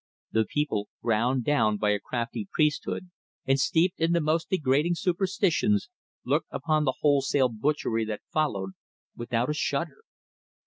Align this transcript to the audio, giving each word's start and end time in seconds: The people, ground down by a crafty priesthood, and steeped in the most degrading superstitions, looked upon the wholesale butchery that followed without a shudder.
The 0.31 0.45
people, 0.49 0.89
ground 1.03 1.43
down 1.43 1.77
by 1.77 1.91
a 1.91 1.99
crafty 1.99 2.47
priesthood, 2.51 3.11
and 3.45 3.59
steeped 3.59 3.99
in 3.99 4.13
the 4.13 4.19
most 4.19 4.49
degrading 4.49 4.95
superstitions, 4.95 5.89
looked 6.25 6.47
upon 6.49 6.85
the 6.85 6.95
wholesale 7.01 7.49
butchery 7.49 8.05
that 8.05 8.23
followed 8.33 8.71
without 9.15 9.51
a 9.51 9.53
shudder. 9.53 10.01